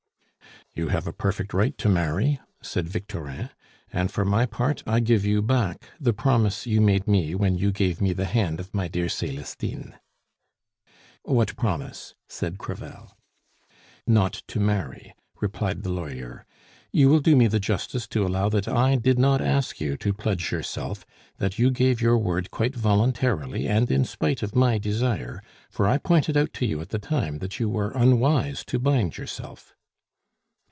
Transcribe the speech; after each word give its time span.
"You 0.73 0.87
have 0.87 1.05
a 1.05 1.11
perfect 1.11 1.53
right 1.53 1.77
to 1.79 1.89
marry," 1.89 2.39
said 2.61 2.87
Victorin. 2.87 3.49
"And 3.91 4.09
for 4.09 4.23
my 4.23 4.45
part, 4.45 4.81
I 4.87 5.01
give 5.01 5.25
you 5.25 5.41
back 5.41 5.89
the 5.99 6.13
promise 6.13 6.65
you 6.65 6.79
made 6.79 7.09
me 7.09 7.35
when 7.35 7.57
you 7.57 7.73
gave 7.73 7.99
me 7.99 8.13
the 8.13 8.23
hand 8.23 8.57
of 8.61 8.73
my 8.73 8.87
dear 8.87 9.09
Celestine" 9.09 9.95
"What 11.23 11.57
promise?" 11.57 12.15
said 12.29 12.57
Crevel. 12.57 13.17
"Not 14.07 14.31
to 14.47 14.61
marry," 14.61 15.13
replied 15.41 15.83
the 15.83 15.91
lawyer. 15.91 16.45
"You 16.93 17.09
will 17.09 17.19
do 17.19 17.35
me 17.35 17.47
the 17.47 17.59
justice 17.59 18.07
to 18.07 18.25
allow 18.25 18.47
that 18.47 18.69
I 18.69 18.95
did 18.95 19.19
not 19.19 19.41
ask 19.41 19.81
you 19.81 19.97
to 19.97 20.13
pledge 20.13 20.53
yourself, 20.53 21.05
that 21.37 21.59
you 21.59 21.69
gave 21.69 21.99
your 22.01 22.17
word 22.17 22.49
quite 22.49 22.77
voluntarily 22.77 23.67
and 23.67 23.91
in 23.91 24.05
spite 24.05 24.41
of 24.41 24.55
my 24.55 24.77
desire, 24.77 25.43
for 25.69 25.85
I 25.85 25.97
pointed 25.97 26.37
out 26.37 26.53
to 26.53 26.65
you 26.65 26.79
at 26.79 26.89
the 26.91 26.97
time 26.99 27.39
that 27.39 27.59
you 27.59 27.67
were 27.67 27.91
unwise 27.91 28.63
to 28.67 28.79
bind 28.79 29.17
yourself." 29.17 29.75